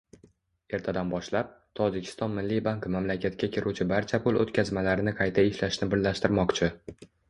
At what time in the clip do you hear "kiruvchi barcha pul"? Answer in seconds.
3.59-4.43